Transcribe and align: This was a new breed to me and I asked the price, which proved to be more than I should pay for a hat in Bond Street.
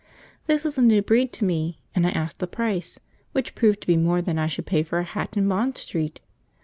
This 0.47 0.63
was 0.65 0.79
a 0.79 0.81
new 0.81 1.03
breed 1.03 1.31
to 1.33 1.45
me 1.45 1.79
and 1.93 2.07
I 2.07 2.09
asked 2.09 2.39
the 2.39 2.47
price, 2.47 2.99
which 3.33 3.53
proved 3.53 3.81
to 3.81 3.87
be 3.87 3.97
more 3.97 4.19
than 4.23 4.39
I 4.39 4.47
should 4.47 4.65
pay 4.65 4.81
for 4.81 4.97
a 4.97 5.03
hat 5.03 5.37
in 5.37 5.47
Bond 5.47 5.77
Street. 5.77 6.19